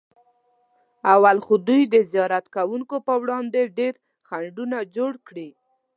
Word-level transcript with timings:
اول 1.13 1.37
خو 1.45 1.53
دوی 1.67 1.81
د 1.93 1.95
زیارت 2.11 2.45
کوونکو 2.55 2.95
پر 3.07 3.17
وړاندې 3.21 3.61
ډېر 3.77 3.93
خنډونه 4.27 4.77
جوړ 4.95 5.13
کړي. 5.27 5.49